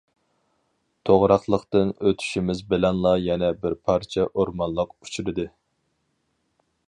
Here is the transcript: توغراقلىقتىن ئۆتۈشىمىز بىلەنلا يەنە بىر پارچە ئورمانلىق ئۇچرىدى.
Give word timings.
توغراقلىقتىن 1.09 1.91
ئۆتۈشىمىز 2.07 2.63
بىلەنلا 2.71 3.13
يەنە 3.27 3.53
بىر 3.65 3.77
پارچە 3.89 4.27
ئورمانلىق 4.31 4.97
ئۇچرىدى. 4.99 5.49